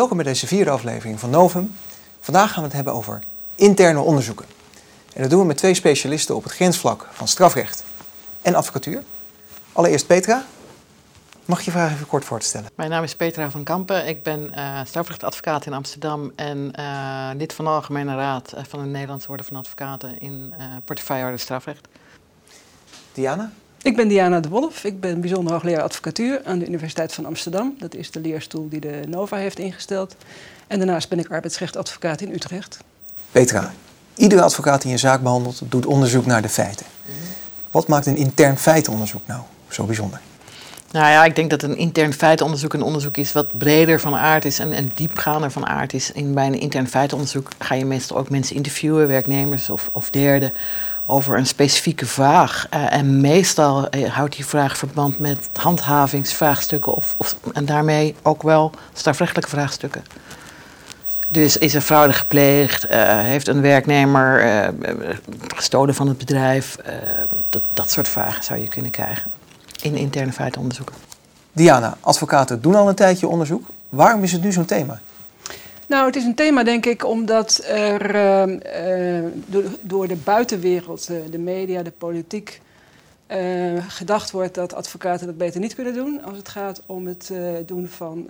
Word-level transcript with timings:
Welkom 0.00 0.18
bij 0.18 0.26
deze 0.26 0.46
vierde 0.46 0.70
aflevering 0.70 1.20
van 1.20 1.30
Novum. 1.30 1.74
Vandaag 2.20 2.48
gaan 2.52 2.58
we 2.58 2.66
het 2.66 2.72
hebben 2.72 2.92
over 2.92 3.22
interne 3.54 4.00
onderzoeken. 4.00 4.46
En 5.14 5.20
dat 5.20 5.30
doen 5.30 5.40
we 5.40 5.46
met 5.46 5.56
twee 5.56 5.74
specialisten 5.74 6.36
op 6.36 6.42
het 6.42 6.52
grensvlak 6.52 7.08
van 7.12 7.28
strafrecht 7.28 7.84
en 8.42 8.54
advocatuur. 8.54 9.02
Allereerst 9.72 10.06
Petra. 10.06 10.44
Mag 11.44 11.58
je 11.58 11.64
je 11.64 11.70
vraag 11.70 11.92
even 11.92 12.06
kort 12.06 12.24
voorstellen? 12.24 12.70
Mijn 12.74 12.90
naam 12.90 13.02
is 13.02 13.14
Petra 13.14 13.50
van 13.50 13.64
Kampen. 13.64 14.06
Ik 14.06 14.22
ben 14.22 14.52
uh, 14.56 14.80
strafrechtadvocaat 14.84 15.66
in 15.66 15.72
Amsterdam 15.72 16.32
en 16.36 16.72
uh, 16.78 17.30
lid 17.36 17.52
van 17.52 17.64
de 17.64 17.70
Algemene 17.70 18.14
Raad 18.14 18.52
eh, 18.52 18.64
van 18.68 18.82
de 18.82 18.88
Nederlandse 18.88 19.30
Orde 19.30 19.42
van 19.42 19.56
Advocaten 19.56 20.20
in 20.20 20.54
uh, 20.58 20.64
portefeuilleorde 20.84 21.36
strafrecht. 21.36 21.88
Diana? 23.12 23.52
Ik 23.82 23.96
ben 23.96 24.08
Diana 24.08 24.40
de 24.40 24.48
Wolf. 24.48 24.84
Ik 24.84 25.00
ben 25.00 25.20
bijzonder 25.20 25.52
hoogleraar 25.52 25.82
advocatuur 25.82 26.40
aan 26.44 26.58
de 26.58 26.66
Universiteit 26.66 27.12
van 27.12 27.24
Amsterdam. 27.24 27.74
Dat 27.78 27.94
is 27.94 28.10
de 28.10 28.20
leerstoel 28.20 28.68
die 28.68 28.80
de 28.80 29.00
NOVA 29.08 29.36
heeft 29.36 29.58
ingesteld. 29.58 30.16
En 30.66 30.78
daarnaast 30.78 31.08
ben 31.08 31.18
ik 31.18 31.30
arbeidsrechtadvocaat 31.30 32.20
in 32.20 32.32
Utrecht. 32.32 32.78
Petra, 33.32 33.72
iedere 34.14 34.42
advocaat 34.42 34.82
die 34.82 34.92
een 34.92 34.98
zaak 34.98 35.22
behandelt, 35.22 35.62
doet 35.64 35.86
onderzoek 35.86 36.26
naar 36.26 36.42
de 36.42 36.48
feiten. 36.48 36.86
Wat 37.70 37.88
maakt 37.88 38.06
een 38.06 38.16
intern 38.16 38.58
feitenonderzoek 38.58 39.26
nou 39.26 39.42
zo 39.68 39.84
bijzonder? 39.84 40.20
Nou 40.92 41.06
ja, 41.06 41.24
ik 41.24 41.36
denk 41.36 41.50
dat 41.50 41.62
een 41.62 41.76
intern 41.76 42.12
feitenonderzoek 42.12 42.72
een 42.72 42.82
onderzoek 42.82 43.16
is 43.16 43.32
wat 43.32 43.58
breder 43.58 44.00
van 44.00 44.14
aard 44.14 44.44
is 44.44 44.58
en, 44.58 44.72
en 44.72 44.90
diepgaander 44.94 45.50
van 45.50 45.66
aard 45.66 45.92
is. 45.92 46.12
In, 46.12 46.34
bij 46.34 46.46
een 46.46 46.60
intern 46.60 46.88
feitenonderzoek 46.88 47.48
ga 47.58 47.74
je 47.74 47.84
meestal 47.84 48.16
ook 48.16 48.30
mensen 48.30 48.56
interviewen, 48.56 49.08
werknemers 49.08 49.70
of, 49.70 49.88
of 49.92 50.10
derden, 50.10 50.52
over 51.06 51.38
een 51.38 51.46
specifieke 51.46 52.06
vraag. 52.06 52.66
Uh, 52.74 52.92
en 52.92 53.20
meestal 53.20 53.88
uh, 53.96 54.08
houdt 54.08 54.36
die 54.36 54.46
vraag 54.46 54.76
verband 54.76 55.18
met 55.18 55.48
handhavingsvraagstukken 55.52 56.94
of, 56.94 57.14
of, 57.16 57.36
en 57.52 57.64
daarmee 57.64 58.14
ook 58.22 58.42
wel 58.42 58.72
strafrechtelijke 58.92 59.50
vraagstukken. 59.50 60.04
Dus 61.28 61.56
is 61.56 61.74
er 61.74 61.80
fraude 61.80 62.12
gepleegd? 62.12 62.90
Uh, 62.90 63.20
heeft 63.20 63.48
een 63.48 63.60
werknemer 63.60 64.72
gestolen 65.56 65.94
van 65.94 66.08
het 66.08 66.18
bedrijf? 66.18 66.76
dat, 67.48 67.62
dat 67.74 67.90
soort 67.90 68.08
vragen 68.08 68.44
zou 68.44 68.60
je 68.60 68.68
kunnen 68.68 68.90
krijgen 68.90 69.39
in 69.82 69.96
interne 69.96 70.32
feitenonderzoeken. 70.32 70.94
Diana, 71.52 71.96
advocaten 72.00 72.62
doen 72.62 72.74
al 72.74 72.88
een 72.88 72.94
tijdje 72.94 73.28
onderzoek. 73.28 73.66
Waarom 73.88 74.22
is 74.22 74.32
het 74.32 74.42
nu 74.42 74.52
zo'n 74.52 74.64
thema? 74.64 75.00
Nou, 75.90 76.06
het 76.06 76.16
is 76.16 76.24
een 76.24 76.34
thema, 76.34 76.62
denk 76.62 76.86
ik, 76.86 77.06
omdat 77.06 77.62
er 77.66 78.14
uh, 78.14 78.46
uh, 78.46 79.30
door, 79.46 79.64
door, 79.80 80.08
de 80.08 80.16
buitenwereld, 80.16 81.08
uh, 81.10 81.18
de 81.30 81.38
media, 81.38 81.82
de 81.82 81.92
politiek, 81.98 82.60
gedacht 83.88 84.30
wordt 84.30 84.54
dat 84.54 84.74
advocaten 84.74 85.26
dat 85.26 85.36
beter 85.38 85.60
niet 85.60 85.74
kunnen 85.74 85.94
doen 85.94 86.22
als 86.24 86.36
het 86.36 86.48
gaat 86.48 86.82
om 86.86 87.06
het 87.06 87.32
doen 87.66 87.88
van 87.88 88.28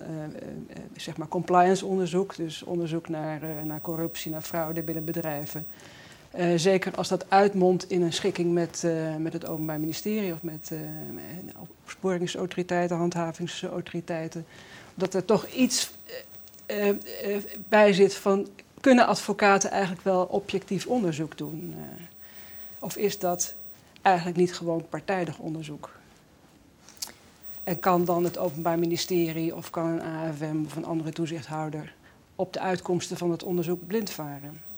zeg 0.96 1.16
maar 1.16 1.28
compliance 1.28 1.86
onderzoek, 1.86 2.36
dus 2.36 2.62
onderzoek 2.62 3.08
naar, 3.08 3.40
naar 3.64 3.80
corruptie, 3.80 4.30
naar 4.30 4.42
fraude 4.42 4.82
binnen 4.82 5.04
bedrijven. 5.04 5.66
Uh, 6.38 6.52
zeker 6.56 6.94
als 6.94 7.08
dat 7.08 7.24
uitmondt 7.28 7.90
in 7.90 8.02
een 8.02 8.12
schikking 8.12 8.52
met, 8.52 8.82
uh, 8.84 9.16
met 9.16 9.32
het 9.32 9.48
Openbaar 9.48 9.80
Ministerie 9.80 10.32
of 10.32 10.42
met 10.42 10.70
uh, 10.72 10.80
opsporingsautoriteiten, 11.82 12.96
handhavingsautoriteiten. 12.96 14.46
Dat 14.94 15.14
er 15.14 15.24
toch 15.24 15.46
iets 15.46 15.90
bij 17.68 17.92
zit 17.92 18.14
van 18.14 18.46
kunnen 18.80 19.06
advocaten 19.06 19.70
eigenlijk 19.70 20.02
wel 20.02 20.24
objectief 20.24 20.86
onderzoek 20.86 21.38
doen? 21.38 21.74
of 22.78 22.96
is 22.96 23.18
dat 23.18 23.54
eigenlijk 24.02 24.36
niet 24.36 24.54
gewoon 24.54 24.88
partijdig 24.88 25.38
onderzoek? 25.38 25.90
En 27.64 27.78
kan 27.78 28.04
dan 28.04 28.24
het 28.24 28.38
Openbaar 28.38 28.78
Ministerie 28.78 29.56
of 29.56 29.70
kan 29.70 29.86
een 29.86 30.00
AFM 30.00 30.64
of 30.66 30.76
een 30.76 30.84
andere 30.84 31.12
toezichthouder 31.12 31.94
op 32.34 32.52
de 32.52 32.60
uitkomsten 32.60 33.16
van 33.16 33.30
het 33.30 33.42
onderzoek 33.42 33.86
blind 33.86 34.10
varen? 34.10 34.69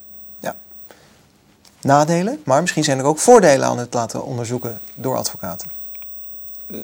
Nadelen, 1.83 2.41
maar 2.45 2.61
misschien 2.61 2.83
zijn 2.83 2.99
er 2.99 3.05
ook 3.05 3.19
voordelen 3.19 3.67
aan 3.67 3.77
het 3.77 3.93
laten 3.93 4.25
onderzoeken 4.25 4.79
door 4.95 5.17
advocaten. 5.17 5.69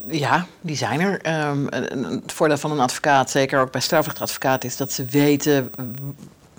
Ja, 0.08 0.46
die 0.62 0.76
zijn 0.76 1.00
er. 1.00 1.48
Um, 1.48 1.68
het 2.22 2.34
voordeel 2.34 2.58
van 2.58 2.72
een 2.72 2.80
advocaat, 2.80 3.30
zeker 3.30 3.60
ook 3.60 3.72
bij 3.72 3.82
strafrechtadvocaat, 3.82 4.64
is 4.64 4.78
dat 4.78 4.92
ze 4.92 5.06
weten 5.06 5.72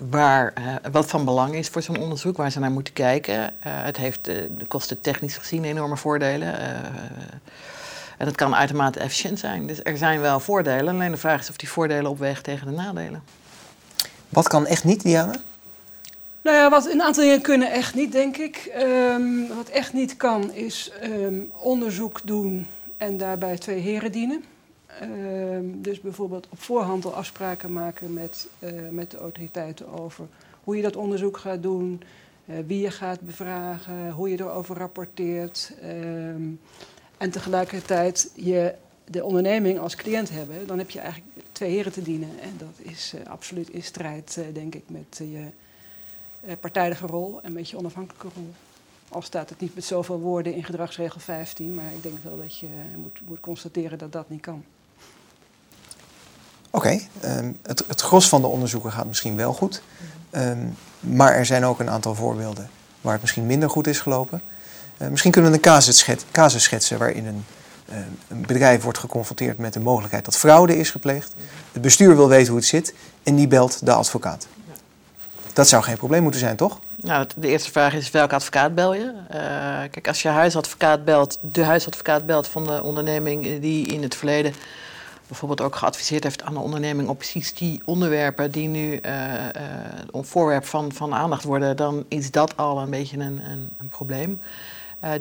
waar, 0.09 0.53
uh, 0.57 0.91
wat 0.91 1.05
van 1.05 1.25
belang 1.25 1.55
is 1.55 1.67
voor 1.67 1.81
zo'n 1.81 1.99
onderzoek, 1.99 2.37
waar 2.37 2.51
ze 2.51 2.59
naar 2.59 2.71
moeten 2.71 2.93
kijken. 2.93 3.37
Uh, 3.37 3.43
het 3.63 3.97
heeft 3.97 4.27
uh, 4.27 4.35
de 4.57 4.65
kosten 4.65 5.01
technisch 5.01 5.37
gezien 5.37 5.63
enorme 5.63 5.97
voordelen. 5.97 6.59
en 8.17 8.25
het 8.25 8.35
kan 8.35 8.55
uitermate 8.55 8.99
efficiënt 8.99 9.39
zijn. 9.39 9.67
Dus 9.67 9.79
er 9.83 9.97
zijn 9.97 10.21
wel 10.21 10.39
voordelen, 10.39 10.93
alleen 10.93 11.11
de 11.11 11.17
vraag 11.17 11.39
is 11.39 11.49
of 11.49 11.55
die 11.55 11.69
voordelen 11.69 12.11
opwegen 12.11 12.43
tegen 12.43 12.67
de 12.67 12.73
nadelen. 12.73 13.23
Wat 14.29 14.47
kan 14.47 14.65
echt 14.65 14.83
niet, 14.83 15.01
Diana? 15.01 15.33
Nou 16.41 16.57
ja, 16.57 16.69
wat 16.69 16.85
een 16.85 17.01
aantal 17.01 17.23
dingen 17.23 17.41
kunnen 17.41 17.71
echt 17.71 17.95
niet, 17.95 18.11
denk 18.11 18.37
ik. 18.37 18.73
Um, 18.77 19.47
wat 19.47 19.69
echt 19.69 19.93
niet 19.93 20.17
kan, 20.17 20.51
is 20.51 20.91
um, 21.03 21.51
onderzoek 21.61 22.21
doen 22.23 22.67
en 22.97 23.17
daarbij 23.17 23.57
twee 23.57 23.79
heren 23.79 24.11
dienen. 24.11 24.43
Um, 25.01 25.81
dus 25.81 25.99
bijvoorbeeld 26.01 26.47
op 26.49 26.61
voorhand 26.61 27.05
al 27.05 27.15
afspraken 27.15 27.73
maken 27.73 28.13
met, 28.13 28.47
uh, 28.59 28.69
met 28.89 29.11
de 29.11 29.17
autoriteiten 29.17 29.87
over 29.99 30.27
hoe 30.63 30.75
je 30.75 30.81
dat 30.81 30.95
onderzoek 30.95 31.37
gaat 31.37 31.61
doen, 31.63 32.01
uh, 32.45 32.55
wie 32.67 32.81
je 32.81 32.91
gaat 32.91 33.21
bevragen, 33.21 34.11
hoe 34.11 34.29
je 34.29 34.39
erover 34.39 34.77
rapporteert. 34.77 35.71
en 37.17 37.31
tegelijkertijd 37.31 38.31
je 38.35 38.75
de 39.11 39.23
onderneming 39.23 39.79
als 39.79 39.95
cliënt 39.95 40.29
hebben. 40.29 40.67
Dan 40.67 40.77
heb 40.77 40.89
je 40.89 40.99
eigenlijk 40.99 41.31
twee 41.51 41.71
heren 41.71 41.91
te 41.91 42.01
dienen. 42.01 42.29
En 42.41 42.53
dat 42.57 42.93
is 42.93 43.13
uh, 43.15 43.21
absoluut 43.31 43.69
in 43.69 43.83
strijd, 43.83 44.39
denk 44.53 44.75
ik, 44.75 44.83
met 44.87 45.17
je 45.17 45.37
eh, 45.37 45.45
partijdige 46.59 47.05
rol 47.05 47.39
en 47.41 47.47
een 47.47 47.53
beetje 47.53 47.77
onafhankelijke 47.77 48.27
rol. 48.35 48.53
Al 49.09 49.21
staat 49.21 49.49
het 49.49 49.59
niet 49.59 49.75
met 49.75 49.83
zoveel 49.83 50.19
woorden 50.19 50.53
in 50.53 50.63
gedragsregel 50.63 51.19
15, 51.19 51.73
maar 51.73 51.91
ik 51.95 52.03
denk 52.03 52.17
wel 52.23 52.37
dat 52.37 52.57
je 52.57 52.67
moet, 52.97 53.19
moet 53.27 53.39
constateren 53.39 53.97
dat 53.97 54.11
dat 54.11 54.29
niet 54.29 54.41
kan. 54.41 54.63
Oké, 56.69 56.99
um, 57.23 57.57
het, 57.61 57.83
het 57.87 58.01
gros 58.01 58.29
van 58.29 58.41
de 58.41 58.47
onderzoeken 58.47 58.91
gaat 58.91 59.05
misschien 59.05 59.35
wel 59.35 59.53
goed. 59.53 59.81
Um, 60.31 60.75
maar 60.99 61.33
er 61.33 61.45
zijn 61.45 61.65
ook 61.65 61.79
een 61.79 61.89
aantal 61.89 62.15
voorbeelden 62.15 62.69
waar 63.01 63.11
het 63.11 63.21
misschien 63.21 63.45
minder 63.45 63.69
goed 63.69 63.87
is 63.87 63.99
gelopen. 63.99 64.41
Uh, 65.01 65.07
misschien 65.07 65.31
kunnen 65.31 65.51
we 65.51 65.57
een 65.57 65.63
casus, 65.63 65.97
schet, 65.97 66.25
casus 66.31 66.63
schetsen 66.63 66.97
waarin 66.97 67.25
een, 67.25 67.45
uh, 67.89 67.95
een, 68.27 68.41
bedrijf 68.41 68.83
wordt 68.83 68.97
geconfronteerd 68.97 69.57
met 69.57 69.73
de 69.73 69.79
mogelijkheid 69.79 70.25
dat 70.25 70.37
fraude 70.37 70.77
is 70.77 70.89
gepleegd. 70.89 71.33
Het 71.71 71.81
bestuur 71.81 72.15
wil 72.15 72.27
weten 72.27 72.47
hoe 72.47 72.59
het 72.59 72.67
zit 72.67 72.93
en 73.23 73.35
die 73.35 73.47
belt 73.47 73.85
de 73.85 73.93
advocaat. 73.93 74.47
Dat 75.53 75.67
zou 75.67 75.83
geen 75.83 75.97
probleem 75.97 76.21
moeten 76.21 76.39
zijn, 76.39 76.55
toch? 76.55 76.79
Nou, 76.95 77.27
de 77.35 77.47
eerste 77.47 77.71
vraag 77.71 77.93
is 77.93 78.11
welke 78.11 78.35
advocaat 78.35 78.75
bel 78.75 78.93
je? 78.93 79.13
Uh, 79.31 79.37
kijk, 79.91 80.07
als 80.07 80.21
je 80.21 80.27
huisadvocaat 80.27 81.05
belt, 81.05 81.37
de 81.41 81.63
huisadvocaat 81.63 82.25
belt 82.25 82.47
van 82.47 82.63
de 82.63 82.83
onderneming 82.83 83.59
die 83.59 83.87
in 83.87 84.03
het 84.03 84.15
verleden 84.15 84.53
bijvoorbeeld 85.27 85.61
ook 85.61 85.75
geadviseerd 85.75 86.23
heeft 86.23 86.43
aan 86.43 86.53
de 86.53 86.59
onderneming 86.59 87.09
op 87.09 87.17
precies 87.17 87.53
die 87.53 87.81
onderwerpen 87.85 88.51
die 88.51 88.67
nu 88.67 88.99
uh, 89.01 89.33
uh, 90.13 90.21
voorwerp 90.21 90.65
van, 90.65 90.91
van 90.91 91.13
aandacht 91.13 91.43
worden, 91.43 91.77
dan 91.77 92.05
is 92.07 92.31
dat 92.31 92.57
al 92.57 92.81
een 92.81 92.89
beetje 92.89 93.17
een, 93.17 93.41
een, 93.49 93.69
een 93.79 93.89
probleem. 93.89 94.41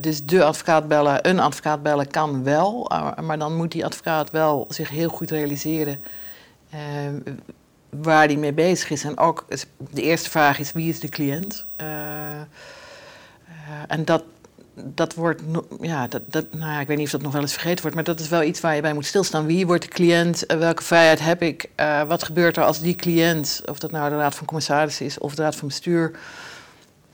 Dus 0.01 0.25
de 0.25 0.45
advocaat 0.45 0.89
bellen, 0.89 1.29
een 1.29 1.41
advocaat 1.41 1.83
bellen 1.83 2.11
kan 2.11 2.45
wel, 2.45 2.91
maar 3.23 3.39
dan 3.39 3.57
moet 3.57 3.73
die 3.73 3.85
advocaat 3.85 4.31
wel 4.31 4.67
zich 4.69 4.89
heel 4.89 5.09
goed 5.09 5.31
realiseren 5.31 6.01
waar 7.91 8.27
hij 8.27 8.37
mee 8.37 8.53
bezig 8.53 8.91
is. 8.91 9.05
En 9.05 9.19
ook 9.19 9.47
de 9.91 10.03
eerste 10.03 10.31
vraag 10.31 10.59
is: 10.59 10.73
wie 10.73 10.89
is 10.89 11.01
de 11.01 11.09
cliënt? 11.09 11.65
Uh, 11.81 11.87
uh, 11.87 12.43
en 13.89 14.05
dat, 14.05 14.23
dat 14.75 15.15
wordt, 15.15 15.43
ja, 15.81 16.07
dat, 16.07 16.23
dat, 16.27 16.45
nou 16.51 16.73
ja, 16.73 16.81
ik 16.81 16.87
weet 16.87 16.97
niet 16.97 17.07
of 17.07 17.13
dat 17.13 17.23
nog 17.23 17.33
wel 17.33 17.41
eens 17.41 17.53
vergeten 17.53 17.81
wordt, 17.81 17.95
maar 17.95 18.05
dat 18.05 18.21
is 18.21 18.29
wel 18.29 18.43
iets 18.43 18.61
waar 18.61 18.75
je 18.75 18.81
bij 18.81 18.95
moet 18.95 19.07
stilstaan. 19.07 19.47
Wie 19.47 19.67
wordt 19.67 19.83
de 19.83 19.89
cliënt? 19.89 20.45
Uh, 20.53 20.59
welke 20.59 20.83
vrijheid 20.83 21.21
heb 21.21 21.43
ik? 21.43 21.69
wat 22.09 22.23
gebeurt 22.23 22.57
er 22.57 22.65
als 22.65 22.81
die 22.81 22.95
cliënt, 22.95 23.63
of 23.65 23.79
dat 23.79 23.91
nou 23.91 24.11
de 24.11 24.17
Raad 24.17 24.35
van 24.35 24.47
Commissarissen 24.47 25.07
is 25.07 25.19
of 25.19 25.35
de 25.35 25.43
Raad 25.43 25.57
van 25.57 25.69
Bestuur, 25.69 26.19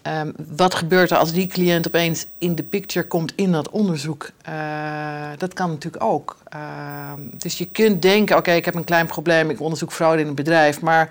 Um, 0.07 0.35
wat 0.57 0.75
gebeurt 0.75 1.11
er 1.11 1.17
als 1.17 1.33
die 1.33 1.47
cliënt 1.47 1.87
opeens 1.87 2.27
in 2.39 2.55
de 2.55 2.63
picture 2.63 3.07
komt 3.07 3.33
in 3.37 3.53
dat 3.53 3.71
onderzoek? 3.71 4.31
Uh, 4.49 5.31
dat 5.39 5.53
kan 5.53 5.71
natuurlijk 5.71 6.05
ook. 6.05 6.39
Uh, 6.55 7.13
dus 7.37 7.59
je 7.59 7.67
kunt 7.67 8.03
denken, 8.03 8.37
oké, 8.37 8.53
ik 8.53 8.65
heb 8.65 8.75
een 8.75 8.85
klein 8.85 9.07
probleem, 9.07 9.51
ik 9.51 9.61
onderzoek 9.61 9.93
fraude 9.93 10.23
in 10.23 10.29
een 10.29 10.35
bedrijf, 10.35 10.81
maar 10.81 11.11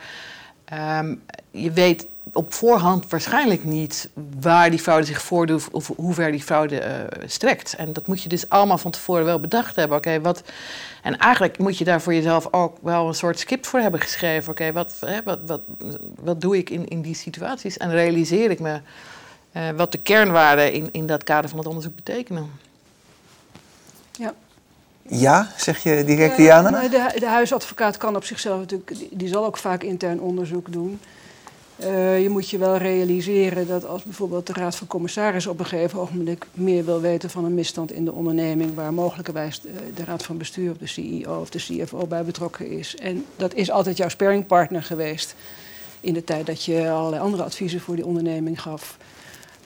um, 1.00 1.22
je 1.52 1.72
weet 1.72 2.08
op 2.36 2.54
voorhand 2.54 3.10
waarschijnlijk 3.10 3.64
niet 3.64 4.10
waar 4.40 4.70
die 4.70 4.80
fraude 4.80 5.06
zich 5.06 5.22
voordoet 5.22 5.68
of 5.72 5.92
hoe 5.96 6.14
ver 6.14 6.32
die 6.32 6.44
fraude 6.44 6.82
uh, 6.82 7.24
strekt. 7.26 7.76
En 7.76 7.94
dat 7.94 8.08
moet 8.08 8.22
je 8.22 8.30
dus 8.30 8.50
allemaal 8.50 8.78
van 8.78 8.92
tevoren 8.92 9.26
wel 9.26 9.40
bedacht 9.40 9.76
hebben. 9.76 9.98
Oké, 9.98 10.22
wat. 10.22 10.44
En 11.02 11.18
eigenlijk 11.18 11.58
moet 11.58 11.78
je 11.78 11.84
daar 11.84 12.02
voor 12.02 12.14
jezelf 12.14 12.48
ook 12.52 12.78
wel 12.82 13.08
een 13.08 13.16
soort 13.16 13.40
script 13.40 13.68
voor 13.68 13.80
hebben 13.80 14.00
geschreven. 14.00 14.52
Oké, 14.52 14.72
wat, 14.72 14.96
wat, 15.24 15.40
wat, 15.46 15.62
wat 16.20 16.42
doe 16.42 16.58
ik 16.58 16.70
in, 16.70 16.88
in 16.88 17.02
die 17.02 17.16
situaties? 17.16 17.78
En 17.78 17.92
realiseer 17.92 18.52
ik 18.52 18.60
me 18.60 18.80
uh, 19.52 19.70
wat 19.76 19.92
de 19.92 19.98
kernwaarden 19.98 20.74
in, 20.74 20.90
in 20.92 21.06
dat 21.06 21.24
kader 21.24 21.50
van 21.50 21.60
het 21.60 21.68
onderzoek 21.68 21.96
betekenen. 21.96 22.50
Ja. 24.12 24.34
Ja, 25.08 25.52
zeg 25.58 25.84
je 25.84 26.04
direct, 26.04 26.36
Diana? 26.36 26.70
Nou, 26.70 26.90
de, 26.90 27.12
de 27.20 27.28
huisadvocaat 27.28 27.98
kan 27.98 28.16
op 28.16 28.24
zichzelf 28.24 28.60
natuurlijk, 28.60 28.98
die, 28.98 29.10
die 29.12 29.28
zal 29.28 29.46
ook 29.46 29.58
vaak 29.58 29.84
intern 29.84 30.20
onderzoek 30.20 30.72
doen. 30.72 31.00
Uh, 31.80 32.22
je 32.22 32.30
moet 32.30 32.50
je 32.50 32.58
wel 32.58 32.78
realiseren 32.78 33.68
dat 33.68 33.86
als 33.86 34.04
bijvoorbeeld 34.04 34.48
de 34.48 34.54
Raad 34.54 34.76
van 34.76 34.88
Commissarissen 34.88 35.52
op 35.52 35.60
een 35.60 35.66
gegeven 35.66 36.00
ogenblik 36.00 36.46
meer 36.54 36.86
wil 36.86 37.02
weten 37.02 37.30
van 37.30 37.46
een 37.46 37.54
misstand 37.54 37.92
in 37.92 38.06
de 38.06 38.12
onderneming, 38.12 38.76
waar 38.76 38.94
mogelijkerwijs 38.94 39.62
de, 39.62 39.70
de 39.96 40.04
Raad 40.04 40.24
van 40.24 40.38
Bestuur 40.38 40.72
of 40.72 40.78
de 40.78 40.88
CEO 40.88 41.40
of 41.40 41.50
de 41.50 41.60
CFO 41.60 42.08
bij 42.08 42.24
betrokken 42.24 42.70
is. 42.70 42.96
En 42.96 43.26
dat 43.36 43.54
is 43.54 43.72
altijd 43.72 43.98
jouw 43.98 44.10
sparringpartner 44.10 44.84
geweest 44.84 45.36
in 46.02 46.14
de 46.14 46.24
tijd 46.24 46.46
dat 46.46 46.64
je 46.64 46.90
allerlei 46.90 47.22
andere 47.22 47.44
adviezen 47.44 47.80
voor 47.80 47.96
die 47.96 48.06
onderneming 48.06 48.62
gaf. 48.62 48.98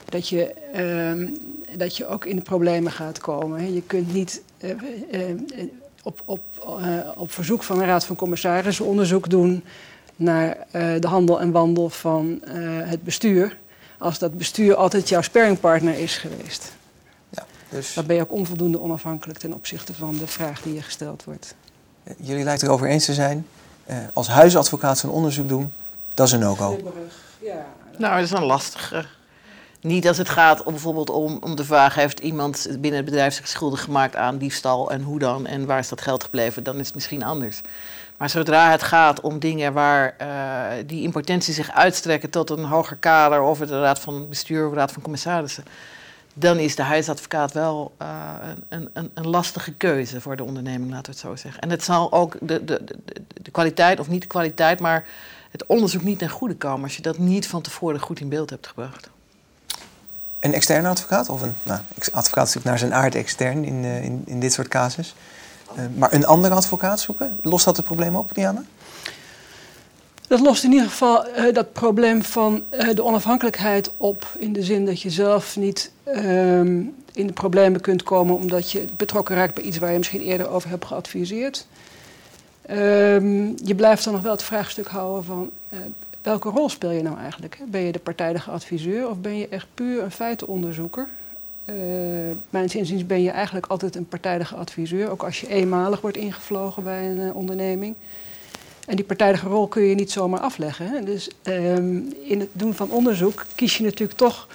Dat 0.04 0.28
je, 0.28 0.54
uh, 0.76 1.28
dat 1.76 1.96
je 1.96 2.06
ook 2.06 2.24
in 2.24 2.36
de 2.36 2.42
problemen 2.42 2.92
gaat 2.92 3.18
komen. 3.18 3.74
Je 3.74 3.82
kunt 3.82 4.12
niet 4.12 4.42
uh, 4.60 4.70
op, 6.02 6.22
op, 6.24 6.40
op 7.16 7.32
verzoek 7.32 7.62
van 7.62 7.78
de 7.78 7.84
Raad 7.84 8.04
van 8.04 8.16
Commissarissen 8.16 8.84
onderzoek 8.84 9.30
doen 9.30 9.62
naar 10.20 10.56
uh, 10.56 11.00
de 11.00 11.06
handel 11.06 11.40
en 11.40 11.50
wandel 11.50 11.88
van 11.88 12.40
uh, 12.44 12.52
het 12.88 13.02
bestuur. 13.02 13.58
Als 13.98 14.18
dat 14.18 14.38
bestuur 14.38 14.74
altijd 14.74 15.08
jouw 15.08 15.22
sparringpartner 15.22 15.98
is 15.98 16.16
geweest. 16.16 16.72
Ja, 17.30 17.46
dus... 17.68 17.94
Dan 17.94 18.06
ben 18.06 18.16
je 18.16 18.22
ook 18.22 18.32
onvoldoende 18.32 18.80
onafhankelijk 18.80 19.38
ten 19.38 19.52
opzichte 19.52 19.94
van 19.94 20.16
de 20.18 20.26
vraag 20.26 20.62
die 20.62 20.74
je 20.74 20.82
gesteld 20.82 21.24
wordt. 21.24 21.54
Jullie 22.16 22.44
lijken 22.44 22.66
erover 22.66 22.86
eens 22.86 23.04
te 23.04 23.14
zijn. 23.14 23.46
Uh, 23.90 23.96
als 24.12 24.28
huisadvocaat 24.28 24.98
zo'n 24.98 25.10
onderzoek 25.10 25.48
doen, 25.48 25.72
dat 26.14 26.26
is 26.26 26.32
een 26.32 26.40
no-go. 26.40 26.92
Ja. 27.38 27.66
Nou, 27.98 28.14
dat 28.14 28.24
is 28.24 28.30
een 28.30 28.44
lastige. 28.44 29.04
Niet 29.80 30.08
als 30.08 30.18
het 30.18 30.28
gaat 30.28 30.62
om 30.62 30.72
bijvoorbeeld 30.72 31.10
om, 31.10 31.38
om 31.40 31.56
de 31.56 31.64
vraag: 31.64 31.94
heeft 31.94 32.20
iemand 32.20 32.66
binnen 32.70 32.94
het 32.94 33.04
bedrijf 33.04 33.34
zich 33.34 33.48
schuldig 33.48 33.82
gemaakt 33.82 34.16
aan 34.16 34.38
diefstal 34.38 34.90
en 34.90 35.02
hoe 35.02 35.18
dan 35.18 35.46
en 35.46 35.66
waar 35.66 35.78
is 35.78 35.88
dat 35.88 36.00
geld 36.00 36.24
gebleven? 36.24 36.62
Dan 36.62 36.78
is 36.78 36.86
het 36.86 36.94
misschien 36.94 37.24
anders. 37.24 37.60
Maar 38.20 38.30
zodra 38.30 38.70
het 38.70 38.82
gaat 38.82 39.20
om 39.20 39.38
dingen 39.38 39.72
waar 39.72 40.14
uh, 40.20 40.86
die 40.86 41.02
in 41.02 41.10
potentie 41.10 41.54
zich 41.54 41.70
uitstrekken 41.70 42.30
tot 42.30 42.50
een 42.50 42.64
hoger 42.64 42.96
kader 42.96 43.42
of 43.42 43.58
de 43.58 43.80
raad 43.80 43.98
van 43.98 44.28
bestuur 44.28 44.64
of 44.64 44.72
de 44.72 44.78
raad 44.78 44.92
van 44.92 45.02
commissarissen, 45.02 45.64
dan 46.34 46.58
is 46.58 46.76
de 46.76 46.82
huisadvocaat 46.82 47.52
wel 47.52 47.92
uh, 48.02 48.08
een, 48.68 48.88
een, 48.92 49.10
een, 49.14 49.28
lastige 49.28 49.72
keuze 49.72 50.20
voor 50.20 50.36
de 50.36 50.44
onderneming, 50.44 50.90
laten 50.90 51.12
we 51.12 51.18
het 51.18 51.28
zo 51.28 51.36
zeggen. 51.36 51.62
En 51.62 51.70
het 51.70 51.84
zal 51.84 52.12
ook 52.12 52.36
de, 52.40 52.64
de, 52.64 52.84
de, 53.42 53.50
kwaliteit, 53.50 54.00
of 54.00 54.08
niet 54.08 54.22
de 54.22 54.26
kwaliteit, 54.26 54.80
maar 54.80 55.04
het 55.50 55.66
onderzoek 55.66 56.02
niet 56.02 56.18
ten 56.18 56.30
goede 56.30 56.56
komen 56.56 56.82
als 56.82 56.96
je 56.96 57.02
dat 57.02 57.18
niet 57.18 57.46
van 57.46 57.62
tevoren 57.62 58.00
goed 58.00 58.20
in 58.20 58.28
beeld 58.28 58.50
hebt 58.50 58.66
gebracht. 58.66 59.08
Een 60.40 60.54
externe 60.54 60.88
advocaat, 60.88 61.28
of 61.28 61.42
een 61.42 61.54
nou, 61.62 61.80
advocaat 62.12 62.48
is 62.48 62.54
natuurlijk 62.54 62.64
naar 62.64 62.78
zijn 62.78 62.94
aard 62.94 63.14
extern 63.14 63.64
in, 63.64 63.84
uh, 63.84 64.04
in, 64.04 64.22
in 64.26 64.40
dit 64.40 64.52
soort 64.52 64.68
casus. 64.68 65.14
Uh, 65.76 65.84
maar 65.96 66.12
een 66.12 66.26
andere 66.26 66.54
advocaat 66.54 67.00
zoeken, 67.00 67.38
lost 67.42 67.64
dat 67.64 67.76
het 67.76 67.86
probleem 67.86 68.16
op, 68.16 68.34
Diana? 68.34 68.64
Dat 70.28 70.40
lost 70.40 70.64
in 70.64 70.72
ieder 70.72 70.88
geval 70.88 71.26
uh, 71.28 71.54
dat 71.54 71.72
probleem 71.72 72.22
van 72.22 72.64
uh, 72.70 72.94
de 72.94 73.04
onafhankelijkheid 73.04 73.92
op. 73.96 74.26
In 74.38 74.52
de 74.52 74.62
zin 74.62 74.86
dat 74.86 75.00
je 75.00 75.10
zelf 75.10 75.56
niet 75.56 75.90
um, 76.06 76.94
in 77.12 77.26
de 77.26 77.32
problemen 77.32 77.80
kunt 77.80 78.02
komen 78.02 78.34
omdat 78.36 78.70
je 78.70 78.84
betrokken 78.96 79.36
raakt 79.36 79.54
bij 79.54 79.64
iets 79.64 79.78
waar 79.78 79.92
je 79.92 79.98
misschien 79.98 80.20
eerder 80.20 80.48
over 80.48 80.68
hebt 80.68 80.84
geadviseerd. 80.84 81.66
Um, 82.70 83.54
je 83.64 83.74
blijft 83.74 84.04
dan 84.04 84.12
nog 84.12 84.22
wel 84.22 84.32
het 84.32 84.42
vraagstuk 84.42 84.86
houden 84.86 85.24
van 85.24 85.50
welke 86.22 86.48
rol 86.48 86.68
speel 86.68 86.90
je 86.90 87.02
nou 87.02 87.18
eigenlijk? 87.18 87.58
Ben 87.66 87.80
je 87.80 87.92
de 87.92 87.98
partijdige 87.98 88.50
adviseur 88.50 89.08
of 89.08 89.16
ben 89.16 89.36
je 89.36 89.48
echt 89.48 89.66
puur 89.74 90.02
een 90.02 90.10
feitenonderzoeker? 90.10 91.08
Uh, 91.70 91.76
mijn 92.50 92.68
inziens 92.72 93.06
ben 93.06 93.22
je 93.22 93.30
eigenlijk 93.30 93.66
altijd 93.66 93.96
een 93.96 94.08
partijdige 94.08 94.54
adviseur, 94.54 95.10
ook 95.10 95.22
als 95.22 95.40
je 95.40 95.48
eenmalig 95.48 96.00
wordt 96.00 96.16
ingevlogen 96.16 96.82
bij 96.82 97.08
een 97.08 97.18
uh, 97.18 97.34
onderneming. 97.34 97.94
En 98.86 98.96
die 98.96 99.04
partijdige 99.04 99.48
rol 99.48 99.66
kun 99.66 99.82
je 99.82 99.94
niet 99.94 100.10
zomaar 100.10 100.40
afleggen. 100.40 100.86
Hè? 100.86 101.04
Dus 101.04 101.30
um, 101.42 102.14
in 102.22 102.40
het 102.40 102.48
doen 102.52 102.74
van 102.74 102.90
onderzoek 102.90 103.46
kies 103.54 103.76
je 103.76 103.84
natuurlijk 103.84 104.18
toch, 104.18 104.48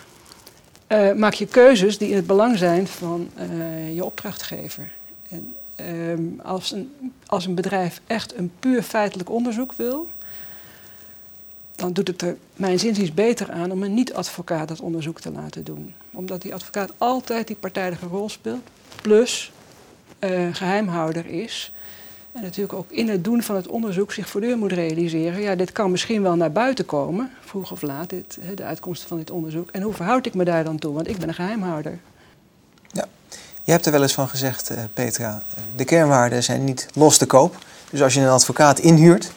uh, 0.87 1.13
maak 1.13 1.33
je 1.33 1.45
keuzes 1.45 1.97
die 1.97 2.09
in 2.09 2.15
het 2.15 2.27
belang 2.27 2.57
zijn 2.57 2.87
van 2.87 3.29
je 3.93 4.05
opdrachtgever. 4.05 4.91
En, 5.29 5.53
um, 6.09 6.39
als, 6.43 6.71
een, 6.71 6.91
als 7.25 7.45
een 7.45 7.55
bedrijf 7.55 8.01
echt 8.07 8.37
een 8.37 8.51
puur 8.59 8.83
feitelijk 8.83 9.29
onderzoek 9.29 9.73
wil, 9.73 10.09
dan 11.75 11.93
doet 11.93 12.07
het 12.07 12.21
er 12.21 12.37
mijn 12.55 12.79
zinziens 12.79 13.13
beter 13.13 13.51
aan 13.51 13.71
om 13.71 13.83
een 13.83 13.93
niet-advocaat 13.93 14.67
dat 14.67 14.79
onderzoek 14.79 15.19
te 15.19 15.31
laten 15.31 15.63
doen. 15.63 15.93
Omdat 16.11 16.41
die 16.41 16.53
advocaat 16.53 16.91
altijd 16.97 17.47
die 17.47 17.55
partijdige 17.55 18.05
rol 18.05 18.29
speelt, 18.29 18.67
plus 19.01 19.51
uh, 20.19 20.55
geheimhouder 20.55 21.25
is. 21.25 21.73
En 22.31 22.41
natuurlijk 22.41 22.73
ook 22.73 22.91
in 22.91 23.09
het 23.09 23.23
doen 23.23 23.43
van 23.43 23.55
het 23.55 23.67
onderzoek 23.67 24.11
zich 24.11 24.29
voortdurend 24.29 24.61
moet 24.61 24.71
realiseren... 24.71 25.41
ja, 25.41 25.55
dit 25.55 25.71
kan 25.71 25.91
misschien 25.91 26.21
wel 26.21 26.35
naar 26.35 26.51
buiten 26.51 26.85
komen, 26.85 27.31
vroeg 27.41 27.71
of 27.71 27.81
laat, 27.81 28.09
dit, 28.09 28.37
de 28.55 28.63
uitkomsten 28.63 29.07
van 29.07 29.17
dit 29.17 29.31
onderzoek. 29.31 29.69
En 29.71 29.81
hoe 29.81 29.93
verhoud 29.93 30.25
ik 30.25 30.33
me 30.33 30.43
daar 30.43 30.63
dan 30.63 30.79
toe? 30.79 30.93
Want 30.93 31.07
ik 31.07 31.17
ben 31.17 31.27
een 31.27 31.33
geheimhouder. 31.33 31.99
Ja, 32.91 33.05
je 33.63 33.71
hebt 33.71 33.85
er 33.85 33.91
wel 33.91 34.01
eens 34.01 34.13
van 34.13 34.27
gezegd, 34.27 34.71
uh, 34.71 34.77
Petra, 34.93 35.41
de 35.75 35.85
kernwaarden 35.85 36.43
zijn 36.43 36.63
niet 36.63 36.87
los 36.93 37.17
te 37.17 37.25
koop. 37.25 37.57
Dus 37.89 38.01
als 38.01 38.13
je 38.13 38.19
een 38.19 38.27
advocaat 38.27 38.79
inhuurt 38.79 39.31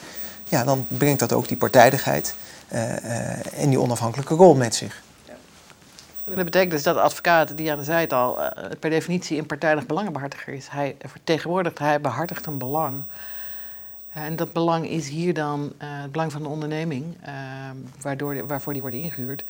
ja, 0.49 0.65
dan 0.65 0.87
brengt 0.89 1.19
dat 1.19 1.33
ook 1.33 1.49
die 1.49 1.57
partijdigheid 1.57 2.35
uh, 2.73 2.81
uh, 2.81 3.63
en 3.63 3.69
die 3.69 3.81
onafhankelijke 3.81 4.35
rol 4.35 4.55
met 4.55 4.75
zich. 4.75 5.03
Dat 6.25 6.45
betekent 6.45 6.71
dus 6.71 6.83
dat 6.83 6.95
de 6.95 7.01
advocaat, 7.01 7.57
die 7.57 7.73
aan 7.73 7.83
de 7.83 7.93
het 7.93 8.13
al, 8.13 8.43
uh, 8.43 8.49
per 8.81 8.91
definitie 8.91 9.39
een 9.39 9.47
partijdig 9.47 9.87
belangenbehartiger 9.87 10.53
is. 10.53 10.69
Hij 10.71 10.97
vertegenwoordigt, 11.05 11.79
hij 11.79 12.01
behartigt 12.01 12.47
een 12.47 12.59
belang. 12.59 13.03
En 14.13 14.37
dat 14.37 14.53
belang 14.53 14.89
is 14.89 15.09
hier 15.09 15.35
dan 15.35 15.73
het 15.79 16.13
belang 16.13 16.33
van 16.33 16.43
de 16.43 16.49
onderneming, 16.49 17.17
waardoor, 18.01 18.47
waarvoor 18.47 18.73
die 18.73 18.83
wordt 18.83 18.97
ingehuurd. 18.97 19.45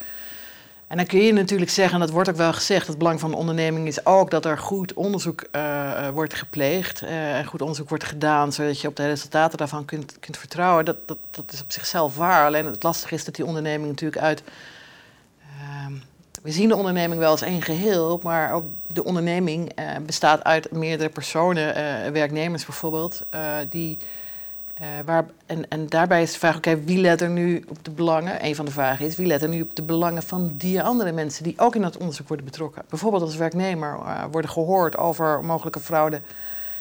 En 0.89 0.97
dan 0.97 1.07
kun 1.07 1.21
je 1.21 1.33
natuurlijk 1.33 1.71
zeggen, 1.71 1.95
en 1.95 2.01
dat 2.01 2.11
wordt 2.11 2.29
ook 2.29 2.37
wel 2.37 2.53
gezegd, 2.53 2.87
het 2.87 2.99
belang 2.99 3.21
van 3.21 3.31
de 3.31 3.37
onderneming 3.37 3.87
is 3.87 4.07
ook 4.07 4.31
dat 4.31 4.45
er 4.45 4.59
goed 4.59 4.93
onderzoek 4.95 5.45
uh, 5.53 6.09
wordt 6.09 6.35
gepleegd 6.35 7.03
uh, 7.03 7.39
en 7.39 7.45
goed 7.45 7.61
onderzoek 7.61 7.89
wordt 7.89 8.05
gedaan, 8.05 8.53
zodat 8.53 8.81
je 8.81 8.89
op 8.89 8.97
de 8.97 9.07
resultaten 9.07 9.59
daarvan 9.59 9.85
kunt, 9.85 10.17
kunt 10.21 10.37
vertrouwen. 10.37 10.85
Dat, 10.85 10.97
dat, 11.07 11.19
dat 11.31 11.53
is 11.53 11.63
op 11.63 11.73
zichzelf 11.73 12.17
waar. 12.17 12.47
Alleen 12.47 12.67
het 12.67 12.83
lastige 12.83 13.15
is 13.15 13.25
dat 13.25 13.35
die 13.35 13.45
onderneming 13.45 13.89
natuurlijk 13.89 14.23
uit. 14.23 14.43
Uh, 15.41 15.87
we 16.43 16.53
zien 16.53 16.69
de 16.69 16.77
onderneming 16.77 17.21
wel 17.21 17.31
als 17.31 17.43
één 17.43 17.63
geheel, 17.63 18.21
maar 18.23 18.53
ook 18.53 18.65
de 18.87 19.05
onderneming 19.05 19.73
bestaat 20.07 20.45
uit 20.45 20.73
meerdere 20.73 21.09
personen, 21.09 21.75
werknemers 22.13 22.65
bijvoorbeeld, 22.65 23.23
die 23.69 23.99
uh, 24.81 24.87
waar, 25.05 25.27
en, 25.47 25.69
en 25.69 25.87
daarbij 25.89 26.23
is 26.23 26.33
de 26.33 26.39
vraag, 26.39 26.57
oké, 26.57 26.81
wie 26.85 26.99
let 26.99 27.21
er 27.21 27.31
nu 27.31 27.65
op 27.69 27.85
de 27.85 27.91
belangen? 27.91 28.45
Een 28.45 28.55
van 28.55 28.65
de 28.65 28.71
vragen 28.71 29.07
is, 29.07 29.17
wie 29.17 29.27
let 29.27 29.43
er 29.43 29.49
nu 29.49 29.63
op 29.63 29.75
de 29.75 29.83
belangen 29.83 30.23
van 30.23 30.55
die 30.57 30.83
andere 30.83 31.13
mensen 31.13 31.45
die 31.45 31.55
ook 31.57 31.75
in 31.75 31.83
dat 31.83 31.97
onderzoek 31.97 32.29
worden 32.29 32.47
betrokken? 32.47 32.83
Bijvoorbeeld 32.89 33.23
als 33.23 33.37
werknemer 33.37 33.99
uh, 34.03 34.25
worden 34.31 34.51
gehoord 34.51 34.97
over 34.97 35.45
mogelijke 35.45 35.81
fraude 35.81 36.21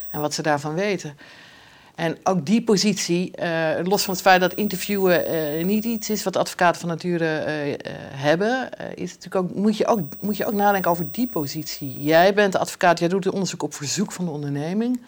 en 0.09 0.21
wat 0.21 0.33
ze 0.33 0.41
daarvan 0.41 0.73
weten. 0.73 1.17
En 1.95 2.17
ook 2.23 2.45
die 2.45 2.63
positie, 2.63 3.31
uh, 3.41 3.69
los 3.83 4.03
van 4.03 4.13
het 4.13 4.23
feit 4.23 4.41
dat 4.41 4.53
interviewen 4.53 5.23
niet 5.65 5.85
iets 5.85 6.09
is 6.09 6.23
wat 6.23 6.35
advocaten 6.35 6.79
van 6.79 6.89
nature 6.89 7.25
hebben, 8.11 8.69
is 8.95 9.13
natuurlijk 9.13 9.35
ook, 9.35 9.55
moet, 9.55 9.77
je 9.77 9.87
ook, 9.87 9.99
moet 10.19 10.37
je 10.37 10.45
ook 10.45 10.53
nadenken 10.53 10.91
over 10.91 11.11
die 11.11 11.27
positie. 11.27 12.03
Jij 12.03 12.33
bent 12.33 12.51
de 12.51 12.59
advocaat, 12.59 12.99
jij 12.99 13.07
doet 13.07 13.23
het 13.23 13.33
onderzoek 13.33 13.63
op 13.63 13.73
verzoek 13.73 14.11
van 14.11 14.25
de 14.25 14.31
onderneming. 14.31 14.99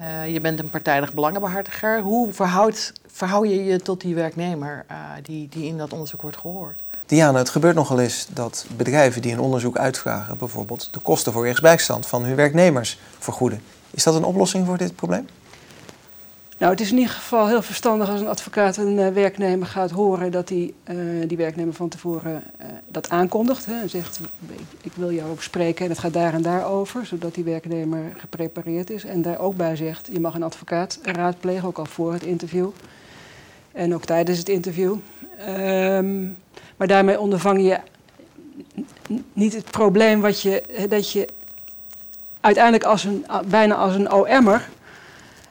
Uh, 0.00 0.32
je 0.32 0.40
bent 0.40 0.58
een 0.58 0.70
partijdig 0.70 1.14
belangenbehartiger. 1.14 2.00
Hoe 2.00 2.32
verhoud, 2.32 2.92
verhoud 3.06 3.48
je 3.48 3.64
je 3.64 3.80
tot 3.80 4.00
die 4.00 4.14
werknemer 4.14 4.84
uh, 4.90 4.96
die, 5.22 5.48
die 5.48 5.66
in 5.66 5.78
dat 5.78 5.92
onderzoek 5.92 6.22
wordt 6.22 6.36
gehoord? 6.36 6.82
Diana, 7.06 7.38
het 7.38 7.50
gebeurt 7.50 7.74
nogal 7.74 8.00
eens 8.00 8.26
dat 8.30 8.66
bedrijven 8.76 9.22
die 9.22 9.32
een 9.32 9.40
onderzoek 9.40 9.76
uitvragen, 9.76 10.38
bijvoorbeeld 10.38 10.88
de 10.92 11.00
kosten 11.00 11.32
voor 11.32 11.44
rechtsbijstand 11.44 12.06
van 12.06 12.24
hun 12.24 12.36
werknemers 12.36 12.98
vergoeden. 13.18 13.62
Is 13.90 14.02
dat 14.02 14.14
een 14.14 14.24
oplossing 14.24 14.66
voor 14.66 14.76
dit 14.76 14.96
probleem? 14.96 15.26
Nou, 16.58 16.70
het 16.70 16.80
is 16.80 16.90
in 16.90 16.96
ieder 16.96 17.12
geval 17.12 17.48
heel 17.48 17.62
verstandig 17.62 18.08
als 18.08 18.20
een 18.20 18.28
advocaat 18.28 18.76
een 18.76 18.98
uh, 18.98 19.08
werknemer 19.08 19.66
gaat 19.66 19.90
horen 19.90 20.32
dat 20.32 20.48
die, 20.48 20.74
uh, 20.90 21.28
die 21.28 21.36
werknemer 21.36 21.74
van 21.74 21.88
tevoren 21.88 22.42
uh, 22.60 22.66
dat 22.88 23.10
aankondigt. 23.10 23.66
Hè, 23.66 23.80
en 23.80 23.90
zegt, 23.90 24.20
ik 24.82 24.92
wil 24.94 25.12
jou 25.12 25.30
ook 25.30 25.42
spreken 25.42 25.84
en 25.84 25.90
het 25.90 26.00
gaat 26.00 26.12
daar 26.12 26.34
en 26.34 26.42
daar 26.42 26.66
over, 26.66 27.06
zodat 27.06 27.34
die 27.34 27.44
werknemer 27.44 28.12
geprepareerd 28.16 28.90
is. 28.90 29.04
En 29.04 29.22
daar 29.22 29.38
ook 29.38 29.56
bij 29.56 29.76
zegt, 29.76 30.08
je 30.12 30.20
mag 30.20 30.34
een 30.34 30.42
advocaat 30.42 30.98
raadplegen, 31.02 31.68
ook 31.68 31.78
al 31.78 31.86
voor 31.86 32.12
het 32.12 32.22
interview. 32.22 32.68
En 33.72 33.94
ook 33.94 34.04
tijdens 34.04 34.38
het 34.38 34.48
interview. 34.48 34.96
Um, 35.48 36.36
maar 36.76 36.86
daarmee 36.86 37.20
ondervang 37.20 37.60
je 37.60 37.78
niet 39.32 39.52
het 39.52 39.70
probleem 39.70 40.20
wat 40.20 40.42
je, 40.42 40.86
dat 40.88 41.12
je 41.12 41.28
uiteindelijk 42.40 42.84
als 42.84 43.04
een, 43.04 43.26
bijna 43.46 43.74
als 43.74 43.94
een 43.94 44.12
OM'er 44.12 44.68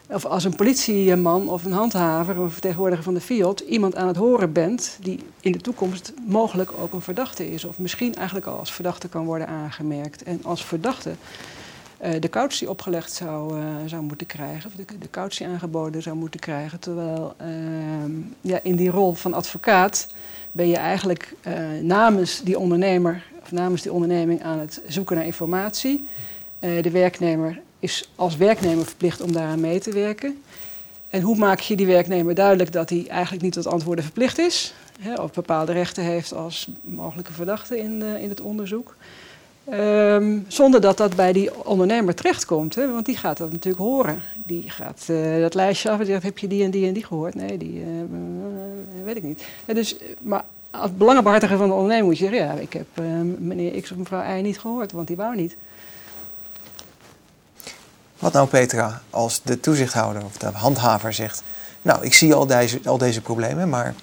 of 0.09 0.25
als 0.25 0.43
een 0.43 0.55
politieman 0.55 1.49
of 1.49 1.63
een 1.63 1.71
handhaver, 1.71 2.37
een 2.37 2.51
vertegenwoordiger 2.51 3.03
van 3.03 3.13
de 3.13 3.21
FIOD, 3.21 3.59
iemand 3.59 3.95
aan 3.95 4.07
het 4.07 4.15
horen 4.15 4.51
bent 4.51 4.97
die 5.01 5.19
in 5.39 5.51
de 5.51 5.61
toekomst 5.61 6.13
mogelijk 6.27 6.71
ook 6.81 6.93
een 6.93 7.01
verdachte 7.01 7.51
is. 7.51 7.65
Of 7.65 7.77
misschien 7.77 8.15
eigenlijk 8.15 8.47
al 8.47 8.59
als 8.59 8.73
verdachte 8.73 9.07
kan 9.07 9.25
worden 9.25 9.47
aangemerkt. 9.47 10.23
En 10.23 10.39
als 10.43 10.65
verdachte 10.65 11.11
uh, 12.03 12.11
de 12.19 12.29
cautie 12.29 12.69
opgelegd 12.69 13.11
zou, 13.13 13.61
zou 13.85 14.03
moeten 14.03 14.27
krijgen, 14.27 14.69
of 14.69 14.75
de, 14.75 15.07
de 15.09 15.45
aangeboden 15.45 16.01
zou 16.01 16.15
moeten 16.15 16.39
krijgen. 16.39 16.79
Terwijl 16.79 17.33
ehm, 17.37 18.11
ja, 18.41 18.59
in 18.63 18.75
die 18.75 18.89
rol 18.89 19.13
van 19.13 19.33
advocaat 19.33 20.07
ben 20.51 20.67
je 20.67 20.77
eigenlijk 20.77 21.33
namens 21.81 22.41
die 22.43 22.59
ondernemer 22.59 23.23
of 23.41 23.51
namens 23.51 23.81
die 23.81 23.93
onderneming 23.93 24.43
aan 24.43 24.59
het 24.59 24.81
zoeken 24.87 25.15
naar 25.15 25.25
informatie. 25.25 26.05
de 26.59 26.91
werknemer 26.91 27.59
is 27.85 28.09
als 28.15 28.37
werknemer 28.37 28.85
verplicht 28.85 29.21
om 29.21 29.31
daaraan 29.31 29.59
mee 29.59 29.79
te 29.79 29.91
werken. 29.91 30.43
En 31.09 31.21
hoe 31.21 31.37
maak 31.37 31.59
je 31.59 31.75
die 31.75 31.85
werknemer 31.85 32.35
duidelijk 32.35 32.71
dat 32.71 32.89
hij 32.89 33.05
eigenlijk 33.07 33.43
niet 33.43 33.53
tot 33.53 33.67
antwoorden 33.67 34.03
verplicht 34.03 34.39
is? 34.39 34.73
Hè, 34.99 35.13
of 35.13 35.33
bepaalde 35.33 35.71
rechten 35.71 36.03
heeft 36.03 36.33
als 36.33 36.67
mogelijke 36.81 37.33
verdachte 37.33 37.79
in, 37.79 38.01
uh, 38.01 38.23
in 38.23 38.29
het 38.29 38.41
onderzoek. 38.41 38.95
Um, 39.73 40.45
zonder 40.47 40.81
dat 40.81 40.97
dat 40.97 41.15
bij 41.15 41.33
die 41.33 41.65
ondernemer 41.65 42.15
terechtkomt. 42.15 42.75
Hè, 42.75 42.91
want 42.91 43.05
die 43.05 43.17
gaat 43.17 43.37
dat 43.37 43.51
natuurlijk 43.51 43.83
horen. 43.83 44.21
Die 44.43 44.69
gaat 44.69 45.07
uh, 45.09 45.41
dat 45.41 45.53
lijstje 45.53 45.89
af 45.89 45.99
en 45.99 46.05
zegt: 46.05 46.23
Heb 46.23 46.37
je 46.37 46.47
die 46.47 46.63
en 46.63 46.71
die 46.71 46.87
en 46.87 46.93
die 46.93 47.05
gehoord? 47.05 47.35
Nee, 47.35 47.57
die 47.57 47.73
uh, 47.73 47.85
weet 49.03 49.15
ik 49.15 49.23
niet. 49.23 49.43
Dus, 49.65 49.95
maar 50.21 50.45
als 50.71 50.97
belangenbehartiger 50.97 51.57
van 51.57 51.67
de 51.67 51.73
onderneming 51.73 52.07
moet 52.07 52.17
je 52.17 52.27
zeggen: 52.27 52.47
Ja, 52.47 52.53
ik 52.53 52.73
heb 52.73 52.87
meneer 53.37 53.81
X 53.81 53.91
of 53.91 53.97
mevrouw 53.97 54.37
Y 54.37 54.41
niet 54.41 54.59
gehoord, 54.59 54.91
want 54.91 55.07
die 55.07 55.15
wou 55.15 55.35
niet. 55.35 55.55
Wat 58.25 58.33
nou, 58.33 58.47
Petra, 58.47 59.01
als 59.09 59.41
de 59.43 59.59
toezichthouder 59.59 60.25
of 60.25 60.37
de 60.37 60.45
handhaver 60.53 61.13
zegt: 61.13 61.43
Nou, 61.81 62.03
ik 62.03 62.13
zie 62.13 62.33
al 62.33 62.45
deze, 62.45 62.79
al 62.85 62.97
deze 62.97 63.21
problemen, 63.21 63.69
maar 63.69 63.93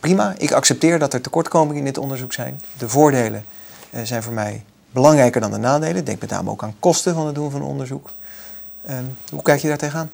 prima, 0.00 0.34
ik 0.38 0.52
accepteer 0.52 0.98
dat 0.98 1.14
er 1.14 1.20
tekortkomingen 1.20 1.78
in 1.78 1.84
dit 1.84 1.98
onderzoek 1.98 2.32
zijn. 2.32 2.60
De 2.78 2.88
voordelen 2.88 3.44
uh, 3.90 4.00
zijn 4.02 4.22
voor 4.22 4.32
mij 4.32 4.64
belangrijker 4.90 5.40
dan 5.40 5.50
de 5.50 5.56
nadelen. 5.56 6.04
Denk 6.04 6.20
met 6.20 6.30
name 6.30 6.50
ook 6.50 6.62
aan 6.62 6.74
kosten 6.78 7.14
van 7.14 7.26
het 7.26 7.34
doen 7.34 7.50
van 7.50 7.62
onderzoek. 7.62 8.10
Uh, 8.88 8.94
hoe 9.30 9.42
kijk 9.42 9.60
je 9.60 9.68
daar 9.68 9.78
tegenaan? 9.78 10.10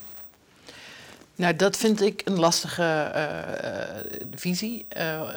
Nou, 1.37 1.57
dat 1.57 1.77
vind 1.77 2.01
ik 2.01 2.23
een 2.25 2.39
lastige 2.39 3.13
uh, 3.15 4.19
visie. 4.35 4.87
Uh, 4.97 5.29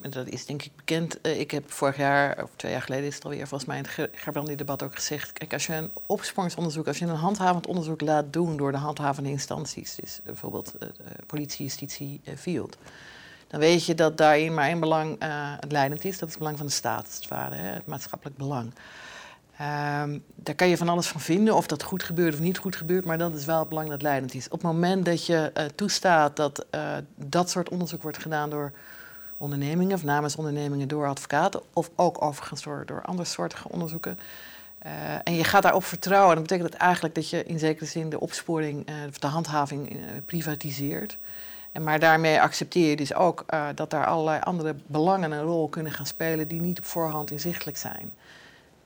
dat 0.00 0.26
is 0.26 0.46
denk 0.46 0.62
ik 0.62 0.70
bekend. 0.76 1.26
Ik 1.26 1.50
heb 1.50 1.72
vorig 1.72 1.96
jaar, 1.96 2.42
of 2.42 2.50
twee 2.56 2.72
jaar 2.72 2.82
geleden 2.82 3.06
is 3.06 3.14
het 3.14 3.24
alweer, 3.24 3.46
volgens 3.48 3.64
mij 3.64 3.78
in 3.78 3.84
het 3.84 4.10
Gerbrandi-debat 4.14 4.82
ook 4.82 4.94
gezegd... 4.94 5.32
kijk, 5.32 5.52
als 5.52 5.66
je 5.66 5.74
een 5.74 5.90
opsporingsonderzoek, 6.06 6.86
als 6.86 6.98
je 6.98 7.04
een 7.04 7.14
handhavend 7.14 7.66
onderzoek 7.66 8.00
laat 8.00 8.32
doen... 8.32 8.56
door 8.56 8.72
de 8.72 8.78
handhavende 8.78 9.30
instanties, 9.30 9.94
dus 9.94 10.20
bijvoorbeeld 10.24 10.74
politie, 11.26 11.64
justitie, 11.64 12.20
field... 12.36 12.76
dan 13.48 13.60
weet 13.60 13.86
je 13.86 13.94
dat 13.94 14.16
daarin 14.16 14.54
maar 14.54 14.68
één 14.68 14.80
belang 14.80 15.18
leidend 15.68 16.04
is. 16.04 16.18
Dat 16.18 16.28
is 16.28 16.34
het 16.34 16.38
belang 16.38 16.56
van 16.56 16.66
de 16.66 16.72
staat, 16.72 17.20
het, 17.20 17.28
hè, 17.28 17.62
het 17.62 17.86
maatschappelijk 17.86 18.36
belang. 18.36 18.72
Um, 19.62 20.24
daar 20.34 20.54
kan 20.54 20.68
je 20.68 20.76
van 20.76 20.88
alles 20.88 21.06
van 21.06 21.20
vinden, 21.20 21.54
of 21.54 21.66
dat 21.66 21.82
goed 21.82 22.02
gebeurt 22.02 22.34
of 22.34 22.40
niet 22.40 22.58
goed 22.58 22.76
gebeurt, 22.76 23.04
maar 23.04 23.18
dat 23.18 23.34
is 23.34 23.44
wel 23.44 23.58
het 23.58 23.68
belang 23.68 23.88
dat 23.88 24.02
leidend 24.02 24.34
is. 24.34 24.46
Op 24.46 24.52
het 24.52 24.62
moment 24.62 25.04
dat 25.04 25.26
je 25.26 25.52
uh, 25.56 25.64
toestaat 25.64 26.36
dat 26.36 26.66
uh, 26.74 26.80
dat 27.16 27.50
soort 27.50 27.68
onderzoek 27.68 28.02
wordt 28.02 28.18
gedaan 28.18 28.50
door 28.50 28.72
ondernemingen, 29.36 29.94
of 29.94 30.04
namens 30.04 30.36
ondernemingen 30.36 30.88
door 30.88 31.06
advocaten, 31.06 31.60
of 31.72 31.90
ook 31.96 32.22
overigens 32.22 32.62
door, 32.62 33.02
andere 33.02 33.28
soortige 33.28 33.68
onderzoeken, 33.68 34.18
uh, 34.86 34.90
en 35.24 35.34
je 35.34 35.44
gaat 35.44 35.62
daarop 35.62 35.84
vertrouwen, 35.84 36.34
dan 36.34 36.42
betekent 36.42 36.72
dat 36.72 36.80
eigenlijk 36.80 37.14
dat 37.14 37.30
je 37.30 37.44
in 37.44 37.58
zekere 37.58 37.86
zin 37.86 38.10
de 38.10 38.20
opsporing, 38.20 38.86
de 39.18 39.26
handhaving 39.26 39.96
privatiseert. 40.24 41.18
En 41.72 41.82
maar 41.82 41.98
daarmee 41.98 42.40
accepteer 42.40 42.88
je 42.88 42.96
dus 42.96 43.14
ook 43.14 43.44
dat 43.74 43.90
daar 43.90 44.06
allerlei 44.06 44.40
andere 44.40 44.74
belangen 44.86 45.32
een 45.32 45.42
rol 45.42 45.68
kunnen 45.68 45.92
gaan 45.92 46.06
spelen 46.06 46.48
die 46.48 46.60
niet 46.60 46.78
op 46.78 46.84
voorhand 46.84 47.30
inzichtelijk 47.30 47.76
zijn. 47.76 48.12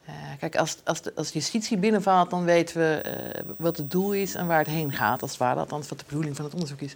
Uh, 0.09 0.15
kijk, 0.39 0.57
als, 0.57 0.77
als, 0.85 1.03
de, 1.03 1.13
justitie 1.33 1.77
binnenvalt, 1.77 2.31
dan 2.31 2.45
weten 2.45 2.77
we 2.77 3.03
uh, 3.07 3.43
wat 3.57 3.77
het 3.77 3.91
doel 3.91 4.13
is 4.13 4.35
en 4.35 4.47
waar 4.47 4.59
het 4.59 4.67
heen 4.67 4.93
gaat, 4.93 5.23
als 5.23 5.31
het 5.31 5.41
ware, 5.41 5.61
althans 5.61 5.89
wat 5.89 5.99
de 5.99 6.05
bedoeling 6.09 6.37
van 6.37 6.45
het 6.45 6.55
onderzoek 6.55 6.81
is. 6.81 6.95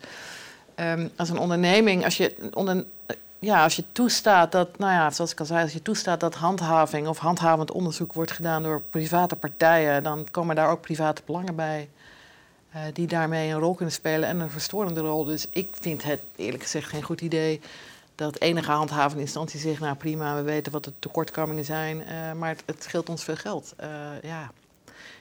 Um, 0.77 1.11
als 1.17 1.29
een 1.29 1.39
onderneming, 1.39 2.05
als 2.05 2.17
je, 2.17 2.51
onder, 2.53 2.85
ja, 3.39 3.63
als 3.63 3.77
je 3.77 3.85
toestaat 3.93 4.53
dat, 4.53 4.79
nou 4.79 4.93
ja, 4.93 5.11
zoals 5.11 5.33
ik 5.33 5.41
al 5.41 5.47
zei, 5.47 5.63
als 5.63 5.73
je 5.73 5.83
toestaat 5.83 6.21
dat 6.21 6.35
handhaving 6.35 7.09
of 7.09 7.19
handhavend 7.19 7.71
onderzoek 7.71 8.13
wordt 8.13 8.31
gedaan 8.31 8.63
door 8.63 8.81
private 8.81 9.37
partijen, 9.37 10.03
dan 10.03 10.27
komen 10.31 10.57
daar 10.57 10.71
ook 10.71 10.81
private 10.81 11.23
belangen 11.25 11.55
bij. 11.55 11.89
Die 12.93 13.07
daarmee 13.07 13.51
een 13.51 13.59
rol 13.59 13.75
kunnen 13.75 13.95
spelen 13.95 14.29
en 14.29 14.41
een 14.41 14.51
verstorende 14.51 15.01
rol. 15.01 15.25
Dus 15.25 15.47
ik 15.51 15.69
vind 15.81 16.03
het 16.03 16.21
eerlijk 16.37 16.63
gezegd 16.63 16.89
geen 16.89 17.03
goed 17.03 17.21
idee 17.21 17.61
dat 18.21 18.41
enige 18.41 18.71
handhavende 18.71 19.23
instantie 19.23 19.61
zegt, 19.61 19.81
nou 19.81 19.97
prima, 19.97 20.35
we 20.35 20.43
weten 20.43 20.73
wat 20.73 20.85
de 20.85 20.93
tekortkomingen 20.99 21.65
zijn, 21.65 21.97
uh, 22.01 22.33
maar 22.33 22.49
het, 22.49 22.63
het, 22.67 22.83
scheelt 22.83 23.09
ons 23.09 23.25
veel 23.25 23.37
geld. 23.37 23.75
Uh, 23.81 23.87
ja. 24.23 24.51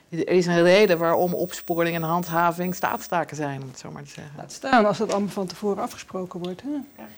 Er 0.08 0.28
is 0.28 0.46
een 0.46 0.62
reden 0.62 0.98
waarom 0.98 1.34
opsporing 1.34 1.96
en 1.96 2.02
handhaving 2.02 2.74
staatstaken 2.74 3.36
zijn, 3.36 3.62
om 3.62 3.68
het 3.68 3.78
zo 3.78 3.90
maar 3.90 4.02
te 4.02 4.10
zeggen. 4.10 4.34
Laat 4.36 4.52
staan 4.52 4.86
als 4.86 4.98
dat 4.98 5.10
allemaal 5.10 5.28
van 5.28 5.46
tevoren 5.46 5.82
afgesproken 5.82 6.40
wordt. 6.40 6.62
Hè? 6.62 6.68
Ja. 6.68 7.08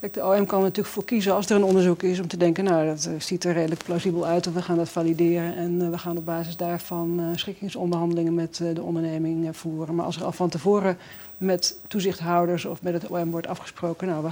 De 0.00 0.24
OM 0.24 0.46
kan 0.46 0.58
er 0.58 0.64
natuurlijk 0.64 0.94
voor 0.94 1.04
kiezen 1.04 1.34
als 1.34 1.50
er 1.50 1.56
een 1.56 1.64
onderzoek 1.64 2.02
is 2.02 2.20
om 2.20 2.28
te 2.28 2.36
denken, 2.36 2.64
nou 2.64 2.86
dat 2.86 3.08
uh, 3.10 3.20
ziet 3.20 3.44
er 3.44 3.52
redelijk 3.52 3.84
plausibel 3.84 4.26
uit 4.26 4.46
en 4.46 4.54
we 4.54 4.62
gaan 4.62 4.76
dat 4.76 4.88
valideren 4.88 5.56
en 5.56 5.90
we 5.90 5.98
gaan 5.98 6.16
op 6.16 6.24
basis 6.24 6.56
daarvan 6.56 7.32
schikkingsonderhandelingen 7.34 8.34
met 8.34 8.56
de 8.56 8.82
onderneming 8.82 9.56
voeren. 9.56 9.94
Maar 9.94 10.04
als 10.04 10.16
er 10.16 10.24
al 10.24 10.32
van 10.32 10.48
tevoren 10.48 10.98
met 11.40 11.76
toezichthouders 11.88 12.64
of 12.64 12.82
met 12.82 12.92
het 12.92 13.06
OM 13.06 13.30
wordt 13.30 13.46
afgesproken. 13.46 14.06
Nou, 14.06 14.30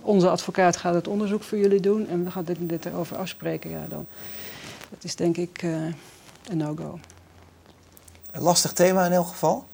onze 0.00 0.30
advocaat 0.30 0.76
gaat 0.76 0.94
het 0.94 1.08
onderzoek 1.08 1.42
voor 1.42 1.58
jullie 1.58 1.80
doen 1.80 2.08
en 2.08 2.24
we 2.24 2.30
gaan 2.30 2.44
dit 2.44 2.56
dit 2.60 2.84
erover 2.84 3.16
afspreken. 3.16 3.70
Ja, 3.70 3.86
dan, 3.88 4.06
dat 4.88 5.04
is 5.04 5.16
denk 5.16 5.36
ik 5.36 5.62
uh, 5.62 5.72
een 6.48 6.56
no-go. 6.56 6.98
Een 8.30 8.42
lastig 8.42 8.72
thema 8.72 9.06
in 9.06 9.12
elk 9.12 9.26
geval. 9.26 9.64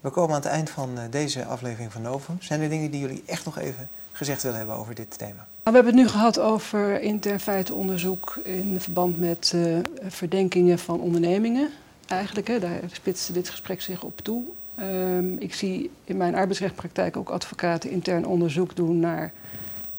We 0.00 0.10
komen 0.10 0.34
aan 0.34 0.42
het 0.42 0.50
eind 0.50 0.70
van 0.70 0.90
uh, 0.94 1.02
deze 1.10 1.44
aflevering 1.44 1.92
van 1.92 2.02
Novum. 2.02 2.36
Zijn 2.40 2.60
er 2.60 2.68
dingen 2.68 2.90
die 2.90 3.00
jullie 3.00 3.22
echt 3.26 3.44
nog 3.44 3.58
even 3.58 3.88
gezegd 4.24 4.42
willen 4.42 4.58
hebben 4.58 4.76
over 4.76 4.94
dit 4.94 5.18
thema? 5.18 5.46
Nou, 5.64 5.76
we 5.76 5.82
hebben 5.82 5.92
het 5.92 6.02
nu 6.02 6.08
gehad 6.08 6.38
over 6.38 7.00
intern 7.00 7.40
feitenonderzoek 7.40 8.38
in 8.42 8.80
verband 8.80 9.18
met 9.18 9.52
uh, 9.54 9.78
verdenkingen 10.02 10.78
van 10.78 11.00
ondernemingen. 11.00 11.68
Eigenlijk, 12.06 12.48
hè, 12.48 12.58
daar 12.58 12.80
spitste 12.92 13.32
dit 13.32 13.48
gesprek 13.48 13.80
zich 13.80 14.02
op 14.02 14.20
toe. 14.20 14.44
Um, 14.80 15.38
ik 15.38 15.54
zie 15.54 15.90
in 16.04 16.16
mijn 16.16 16.34
arbeidsrechtpraktijk 16.34 17.16
ook 17.16 17.28
advocaten 17.28 17.90
intern 17.90 18.26
onderzoek 18.26 18.76
doen 18.76 19.00
naar 19.00 19.32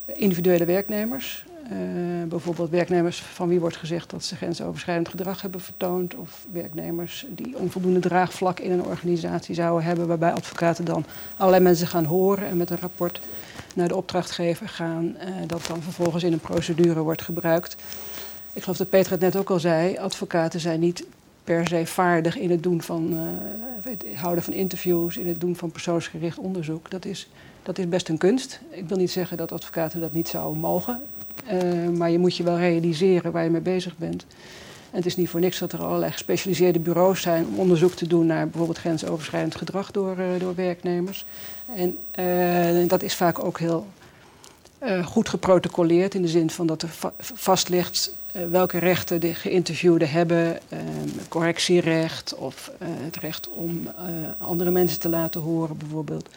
individuele 0.06 0.64
werknemers. 0.64 1.44
Uh, 1.64 2.28
bijvoorbeeld 2.28 2.70
werknemers 2.70 3.22
van 3.22 3.48
wie 3.48 3.60
wordt 3.60 3.76
gezegd 3.76 4.10
dat 4.10 4.24
ze 4.24 4.36
grensoverschrijdend 4.36 5.08
gedrag 5.08 5.42
hebben 5.42 5.60
vertoond. 5.60 6.14
Of 6.14 6.46
werknemers 6.52 7.26
die 7.28 7.56
onvoldoende 7.56 8.00
draagvlak 8.00 8.60
in 8.60 8.70
een 8.70 8.84
organisatie 8.84 9.54
zouden 9.54 9.84
hebben. 9.84 10.06
Waarbij 10.06 10.32
advocaten 10.32 10.84
dan 10.84 11.04
allerlei 11.36 11.62
mensen 11.62 11.86
gaan 11.86 12.04
horen 12.04 12.46
en 12.46 12.56
met 12.56 12.70
een 12.70 12.80
rapport 12.80 13.20
naar 13.76 13.88
de 13.88 13.96
opdrachtgever 13.96 14.68
gaan. 14.68 15.04
Uh, 15.04 15.28
dat 15.46 15.66
dan 15.66 15.82
vervolgens 15.82 16.24
in 16.24 16.32
een 16.32 16.40
procedure 16.40 17.00
wordt 17.00 17.22
gebruikt. 17.22 17.76
Ik 18.52 18.62
geloof 18.62 18.78
dat 18.78 18.88
Peter 18.88 19.12
het 19.12 19.20
net 19.20 19.36
ook 19.36 19.50
al 19.50 19.60
zei. 19.60 19.96
Advocaten 19.96 20.60
zijn 20.60 20.80
niet 20.80 21.04
per 21.44 21.68
se 21.68 21.86
vaardig 21.86 22.38
in 22.38 22.50
het 22.50 22.62
doen 22.62 22.82
van 22.82 23.12
uh, 23.12 23.20
het 23.82 24.04
houden 24.14 24.44
van 24.44 24.52
interviews, 24.52 25.16
in 25.16 25.26
het 25.26 25.40
doen 25.40 25.56
van 25.56 25.70
persoonsgericht 25.70 26.38
onderzoek. 26.38 26.90
Dat 26.90 27.04
is, 27.04 27.28
dat 27.62 27.78
is 27.78 27.88
best 27.88 28.08
een 28.08 28.18
kunst. 28.18 28.60
Ik 28.70 28.88
wil 28.88 28.96
niet 28.96 29.10
zeggen 29.10 29.36
dat 29.36 29.52
advocaten 29.52 30.00
dat 30.00 30.12
niet 30.12 30.28
zouden 30.28 30.60
mogen. 30.60 31.00
Uh, 31.52 31.88
maar 31.88 32.10
je 32.10 32.18
moet 32.18 32.36
je 32.36 32.42
wel 32.42 32.58
realiseren 32.58 33.32
waar 33.32 33.44
je 33.44 33.50
mee 33.50 33.60
bezig 33.60 33.96
bent. 33.96 34.26
Het 34.94 35.06
is 35.06 35.16
niet 35.16 35.28
voor 35.28 35.40
niks 35.40 35.58
dat 35.58 35.72
er 35.72 35.82
allerlei 35.82 36.12
gespecialiseerde 36.12 36.78
bureaus 36.78 37.22
zijn 37.22 37.46
om 37.46 37.58
onderzoek 37.58 37.92
te 37.92 38.06
doen 38.06 38.26
naar 38.26 38.44
bijvoorbeeld 38.44 38.78
grensoverschrijdend 38.78 39.54
gedrag 39.54 39.90
door, 39.90 40.18
uh, 40.18 40.26
door 40.38 40.54
werknemers. 40.54 41.24
En 41.66 42.88
dat 42.88 43.02
is 43.02 43.14
vaak 43.14 43.44
ook 43.44 43.58
heel 43.58 43.86
goed 45.04 45.28
geprotocoleerd 45.28 46.14
in 46.14 46.22
de 46.22 46.28
zin 46.28 46.50
van 46.50 46.66
dat 46.66 46.82
er 46.82 46.88
va 46.88 47.12
vast 47.18 47.68
ligt 47.68 48.14
welke 48.50 48.78
rechten 48.78 49.20
de 49.20 49.34
geïnterviewden 49.34 50.10
hebben, 50.10 50.58
uh, 50.68 50.78
correctierecht 51.28 52.34
of 52.34 52.70
het 52.84 53.16
recht 53.16 53.48
om 53.48 53.88
andere 54.38 54.70
mensen 54.70 55.00
te 55.00 55.08
laten 55.08 55.40
horen, 55.40 55.76
bijvoorbeeld 55.76 56.28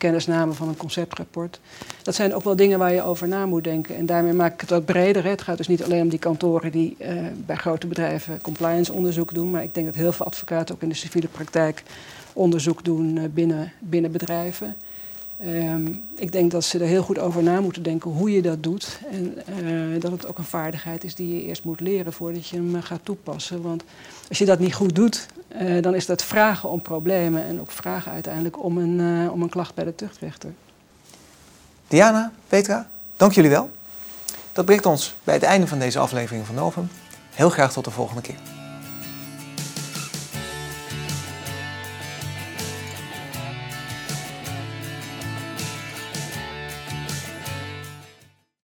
kennisname 0.00 0.52
van 0.52 0.68
een 0.68 0.76
conceptrapport. 0.76 1.60
Dat 2.02 2.14
zijn 2.14 2.34
ook 2.34 2.44
wel 2.44 2.56
dingen 2.56 2.78
waar 2.78 2.92
je 2.92 3.02
over 3.02 3.28
na 3.28 3.46
moet 3.46 3.64
denken. 3.64 3.96
En 3.96 4.06
daarmee 4.06 4.32
maak 4.32 4.52
ik 4.52 4.60
het 4.60 4.70
wat 4.70 4.84
breder. 4.84 5.24
Het 5.24 5.42
gaat 5.42 5.56
dus 5.56 5.68
niet 5.68 5.84
alleen 5.84 6.02
om 6.02 6.08
die 6.08 6.18
kantoren 6.18 6.72
die 6.72 6.96
bij 7.46 7.56
grote 7.56 7.86
bedrijven 7.86 8.40
compliance 8.40 8.92
onderzoek 8.92 9.34
doen, 9.34 9.50
maar 9.50 9.62
ik 9.62 9.74
denk 9.74 9.86
dat 9.86 9.94
heel 9.94 10.12
veel 10.12 10.26
advocaten 10.26 10.74
ook 10.74 10.82
in 10.82 10.88
de 10.88 10.94
civiele 10.94 11.28
praktijk 11.28 11.82
onderzoek 12.32 12.84
doen 12.84 13.30
binnen, 13.34 13.72
binnen 13.78 14.12
bedrijven. 14.12 14.76
Um, 15.44 16.04
ik 16.14 16.32
denk 16.32 16.50
dat 16.50 16.64
ze 16.64 16.78
er 16.78 16.86
heel 16.86 17.02
goed 17.02 17.18
over 17.18 17.42
na 17.42 17.60
moeten 17.60 17.82
denken 17.82 18.10
hoe 18.10 18.32
je 18.32 18.42
dat 18.42 18.62
doet. 18.62 19.00
En 19.10 19.38
uh, 19.64 20.00
dat 20.00 20.10
het 20.10 20.26
ook 20.26 20.38
een 20.38 20.44
vaardigheid 20.44 21.04
is 21.04 21.14
die 21.14 21.34
je 21.34 21.42
eerst 21.42 21.64
moet 21.64 21.80
leren 21.80 22.12
voordat 22.12 22.48
je 22.48 22.56
hem 22.56 22.74
uh, 22.74 22.82
gaat 22.82 23.00
toepassen. 23.02 23.62
Want 23.62 23.82
als 24.28 24.38
je 24.38 24.44
dat 24.44 24.58
niet 24.58 24.74
goed 24.74 24.94
doet, 24.94 25.26
uh, 25.62 25.82
dan 25.82 25.94
is 25.94 26.06
dat 26.06 26.22
vragen 26.22 26.68
om 26.68 26.82
problemen 26.82 27.44
en 27.44 27.60
ook 27.60 27.70
vragen 27.70 28.12
uiteindelijk 28.12 28.64
om 28.64 28.78
een, 28.78 29.30
om 29.30 29.42
een 29.42 29.48
klacht 29.48 29.74
bij 29.74 29.84
de 29.84 29.94
tuchtrechter. 29.94 30.50
Diana, 31.88 32.32
Petra, 32.48 32.88
dank 33.16 33.32
jullie 33.32 33.50
wel. 33.50 33.70
Dat 34.52 34.64
brengt 34.64 34.86
ons 34.86 35.14
bij 35.24 35.34
het 35.34 35.42
einde 35.42 35.66
van 35.66 35.78
deze 35.78 35.98
aflevering 35.98 36.46
van 36.46 36.54
Novum. 36.54 36.88
Heel 37.30 37.50
graag 37.50 37.72
tot 37.72 37.84
de 37.84 37.90
volgende 37.90 38.22
keer. 38.22 38.59